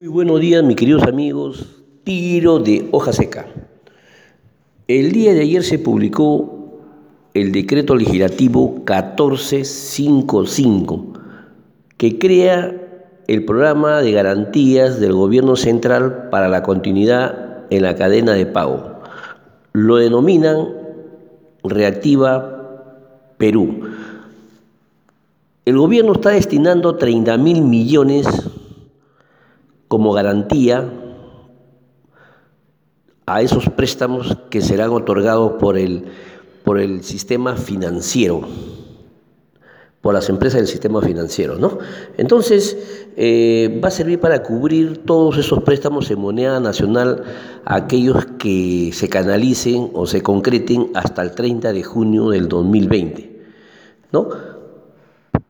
[0.00, 1.82] Muy buenos días, mis queridos amigos.
[2.04, 3.48] Tiro de hoja seca.
[4.86, 6.78] El día de ayer se publicó
[7.34, 11.04] el decreto legislativo 1455
[11.96, 12.76] que crea
[13.26, 19.00] el programa de garantías del gobierno central para la continuidad en la cadena de pago.
[19.72, 20.68] Lo denominan
[21.64, 22.86] Reactiva
[23.36, 23.80] Perú.
[25.64, 28.28] El gobierno está destinando 30 mil millones
[29.88, 30.90] como garantía
[33.26, 36.04] a esos préstamos que serán otorgados por el,
[36.64, 38.42] por el sistema financiero,
[40.00, 41.56] por las empresas del sistema financiero.
[41.56, 41.78] ¿no?
[42.16, 47.24] Entonces, eh, va a servir para cubrir todos esos préstamos en moneda nacional,
[47.64, 53.42] aquellos que se canalicen o se concreten hasta el 30 de junio del 2020.
[54.12, 54.28] ¿no?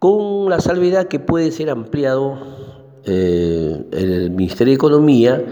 [0.00, 2.38] Con la salvedad que puede ser ampliado
[3.10, 5.42] eh, el Ministerio de Economía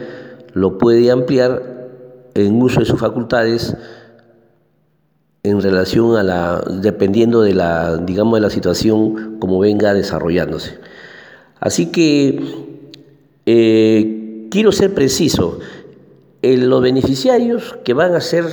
[0.52, 1.88] lo puede ampliar
[2.34, 3.74] en uso de sus facultades
[5.42, 10.78] en relación a la, dependiendo de la, digamos, de la situación como venga desarrollándose.
[11.58, 12.40] Así que
[13.46, 15.58] eh, quiero ser preciso,
[16.42, 18.44] los beneficiarios que van a ser,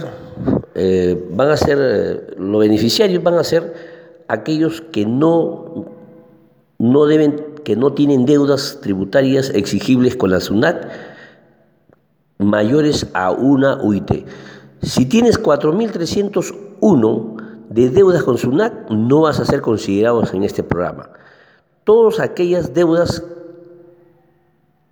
[0.75, 3.73] eh, van a ser, los beneficiarios van a ser
[4.27, 5.92] aquellos que no,
[6.83, 10.85] no deben que no tienen deudas tributarias exigibles con la SUNAT
[12.39, 14.27] mayores a una UIT.
[14.81, 17.37] Si tienes 4.301
[17.69, 21.09] de deudas con SUNAT, no vas a ser considerados en este programa.
[21.85, 23.23] Todas aquellas deudas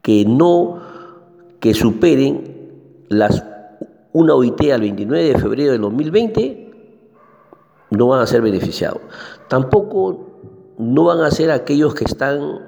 [0.02, 0.80] que no,
[1.59, 2.72] que superen
[3.09, 3.44] las
[4.14, 6.72] una OIT al 29 de febrero del 2020,
[7.89, 9.02] no van a ser beneficiados.
[9.50, 10.31] Tampoco
[10.81, 12.59] no van a ser aquellos que están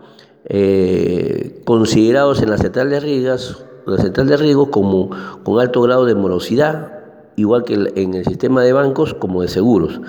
[0.45, 5.09] eh, considerados en la central de riesgos, la central de riesgos como
[5.43, 6.99] con alto grado de morosidad,
[7.35, 9.99] igual que en el sistema de bancos como de seguros.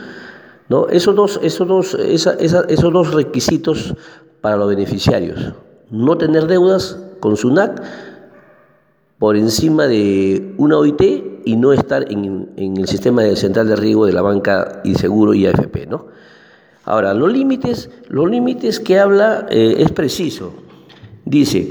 [0.69, 0.89] ¿no?
[0.89, 3.95] Esos, dos, esos, dos, esos dos requisitos
[4.41, 5.55] para los beneficiarios.
[5.91, 7.83] No tener deudas con SUNAT
[9.19, 13.77] por encima de una OIT y no estar en, en el sistema de central de
[13.77, 15.87] riesgo de la banca y seguro y AFP.
[15.87, 16.07] ¿no?
[16.85, 20.53] Ahora, los límites, los límites que habla eh, es preciso.
[21.25, 21.71] Dice,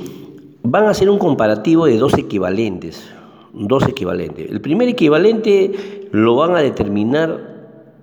[0.63, 3.07] van a hacer un comparativo de dos equivalentes,
[3.53, 4.49] dos equivalentes.
[4.49, 7.53] El primer equivalente lo van a determinar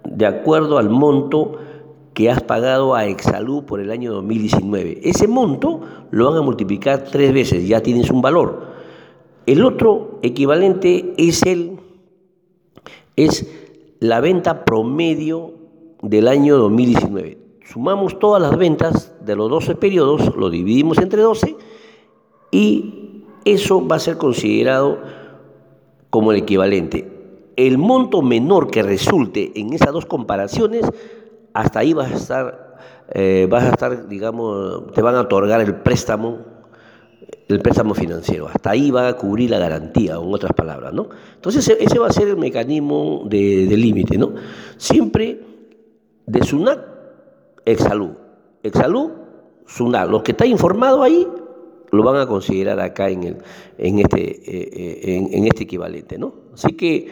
[0.04, 1.58] de acuerdo al monto
[2.14, 5.00] que has pagado a Exalud por el año 2019.
[5.02, 8.70] Ese monto lo van a multiplicar tres veces, ya tienes un valor.
[9.46, 11.78] El otro equivalente es el
[13.16, 13.46] es
[13.98, 15.52] la venta promedio
[16.02, 17.38] del año 2019.
[17.64, 21.56] Sumamos todas las ventas de los 12 periodos, lo dividimos entre 12
[22.50, 24.98] y eso va a ser considerado
[26.10, 27.08] como el equivalente.
[27.56, 30.84] El monto menor que resulte en esas dos comparaciones,
[31.52, 32.76] hasta ahí vas a estar,
[33.12, 36.38] eh, vas a estar, digamos, te van a otorgar el préstamo,
[37.48, 38.48] el préstamo financiero.
[38.48, 41.08] Hasta ahí va a cubrir la garantía, en otras palabras, ¿no?
[41.34, 44.32] Entonces ese va a ser el mecanismo de, de límite, ¿no?
[44.76, 45.49] Siempre
[46.30, 46.78] de SUNAT,
[47.64, 48.12] Exalud.
[48.62, 49.10] Exalud,
[49.66, 50.08] SUNAT.
[50.08, 51.26] Los que está informado ahí
[51.90, 53.36] lo van a considerar acá en, el,
[53.78, 56.34] en, este, eh, eh, en, este equivalente, ¿no?
[56.54, 57.08] Así que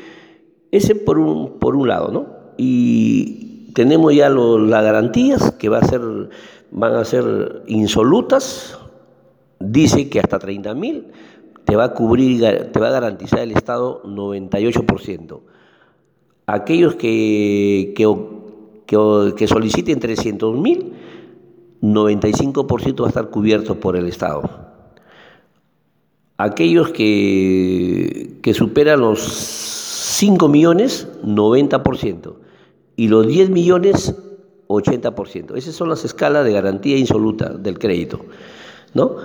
[0.71, 2.27] ese por un, por un lado, ¿no?
[2.57, 6.01] Y tenemos ya las garantías que va a ser,
[6.71, 8.79] van a ser insolutas,
[9.59, 11.07] dice que hasta 30 mil
[11.65, 15.41] te va a cubrir, te va a garantizar el Estado 98%.
[16.47, 18.07] Aquellos que, que
[18.89, 20.95] que, soliciten 300 mil,
[21.83, 24.49] 95% va a estar cubierto por el Estado.
[26.39, 32.35] Aquellos que, que superan los 5 millones, 90%.
[32.97, 34.15] Y los 10 millones,
[34.69, 35.57] 80%.
[35.57, 38.25] Esas son las escalas de garantía insoluta del crédito.
[38.95, 39.17] ¿no?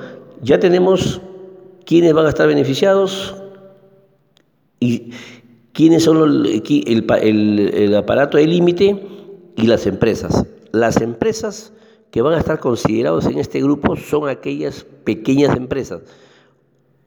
[0.42, 1.22] Ya tenemos
[1.86, 3.34] quiénes van a estar beneficiados
[4.82, 5.12] y
[5.72, 9.13] quiénes son el, el aparato de límite
[9.56, 10.46] y las empresas.
[10.72, 11.74] Las empresas
[12.12, 16.02] que van a estar considerados en este grupo son aquellas pequeñas empresas,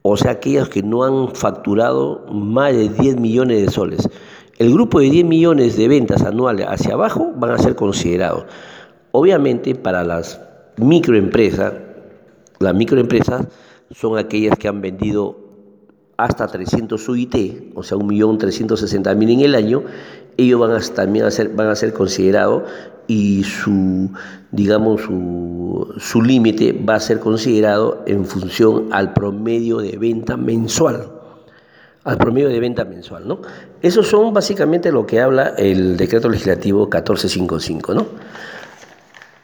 [0.01, 4.09] o sea, aquellas que no han facturado más de 10 millones de soles.
[4.57, 8.45] El grupo de 10 millones de ventas anuales hacia abajo van a ser considerados.
[9.11, 10.41] Obviamente para las
[10.77, 11.73] microempresas,
[12.59, 13.47] las microempresas
[13.91, 15.46] son aquellas que han vendido
[16.17, 17.35] hasta 300 UIT,
[17.75, 19.83] o sea, 1.360.000 en el año,
[20.35, 22.63] ellos van también a ser, van a ser considerados
[23.07, 24.11] y su,
[24.51, 31.11] digamos, su, su límite va a ser considerado en función al promedio de venta mensual
[32.07, 33.41] al promedio de venta mensual, ¿no?
[33.81, 38.05] Esos son básicamente lo que habla el decreto legislativo 1455, ¿no?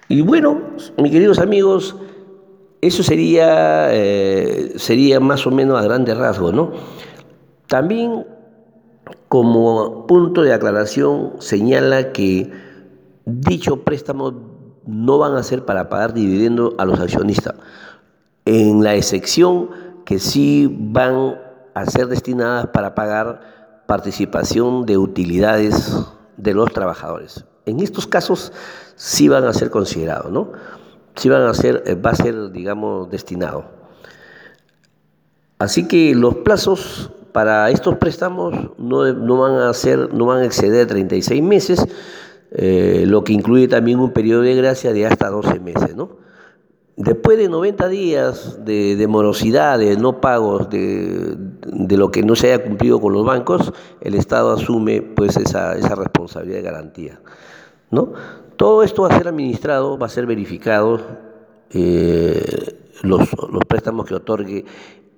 [0.08, 0.62] Y bueno,
[0.98, 1.98] mis queridos amigos,
[2.88, 6.72] eso sería, eh, sería más o menos a grandes rasgos, ¿no?
[7.68, 8.26] También
[9.28, 12.52] como punto de aclaración señala que
[13.26, 14.34] dicho préstamo
[14.86, 17.56] no van a ser para pagar dividendo a los accionistas,
[18.46, 19.70] en la excepción
[20.06, 21.40] que sí van
[21.74, 25.96] a ser destinadas para pagar participación de utilidades
[26.38, 27.46] de los trabajadores.
[27.66, 28.52] En estos casos
[28.96, 30.52] sí van a ser considerados, ¿no?
[31.16, 33.66] Sí van a ser, eh, va a ser, digamos, destinado.
[35.60, 40.88] Así que los plazos para estos préstamos no, van a ser, no van a exceder
[40.88, 41.86] 36 meses,
[42.52, 46.24] eh, lo que incluye también un periodo de gracia de hasta 12 meses, ¿no?
[46.96, 51.36] Después de 90 días de, morosidad, de no pagos, de,
[51.98, 56.58] lo que no se haya cumplido con los bancos, el Estado asume pues esa, responsabilidad
[56.58, 57.20] de garantía.
[57.90, 58.14] ¿no?
[58.58, 61.00] Todo esto va a ser administrado, va a ser verificado,
[61.72, 63.28] eh, los,
[63.68, 64.66] préstamos que otorgue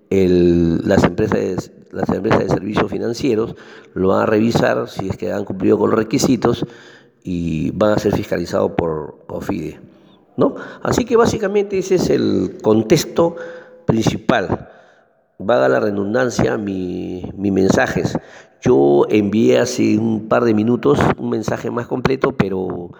[0.09, 3.55] las, empresas de, las empresas de servicios financieros
[3.93, 6.65] lo van a revisar si es que han cumplido con los requisitos
[7.23, 9.79] y van a ser fiscalizados por COFIDE.
[10.38, 10.55] ¿no?
[10.83, 13.35] Así que básicamente ese es el contexto
[13.85, 14.69] principal.
[15.38, 18.17] Vaga la redundancia mi, mis mensajes.
[18.61, 22.91] Yo envié hace un par de minutos un mensaje más completo, pero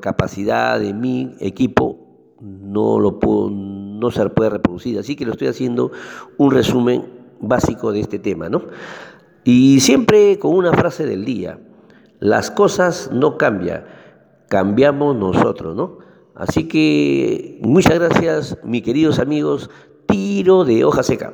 [0.00, 2.08] capacidad de mi equipo
[2.40, 4.98] no, lo puedo, no se puede reproducir.
[4.98, 5.90] Así que lo estoy haciendo
[6.36, 7.06] un resumen
[7.40, 8.48] básico de este tema.
[8.48, 8.62] ¿no?
[9.44, 11.58] Y siempre con una frase del día.
[12.20, 13.84] Las cosas no cambian,
[14.48, 15.98] cambiamos nosotros, ¿no?
[16.34, 19.70] Así que muchas gracias, mis queridos amigos.
[20.06, 21.32] Tiro de hoja seca.